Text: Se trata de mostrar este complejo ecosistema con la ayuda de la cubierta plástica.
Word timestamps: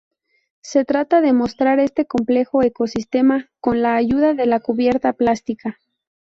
Se 0.61 0.83
trata 0.83 1.21
de 1.21 1.31
mostrar 1.31 1.77
este 1.77 2.07
complejo 2.07 2.63
ecosistema 2.63 3.51
con 3.59 3.83
la 3.83 3.95
ayuda 3.97 4.33
de 4.33 4.47
la 4.47 4.59
cubierta 4.59 5.13
plástica. 5.13 5.77